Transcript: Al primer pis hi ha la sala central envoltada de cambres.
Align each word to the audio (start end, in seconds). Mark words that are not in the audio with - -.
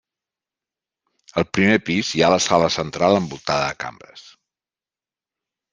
Al 1.41 1.45
primer 1.57 1.77
pis 1.91 2.11
hi 2.15 2.23
ha 2.23 2.31
la 2.35 2.41
sala 2.49 2.73
central 2.79 3.19
envoltada 3.21 3.69
de 3.71 3.79
cambres. 3.87 4.27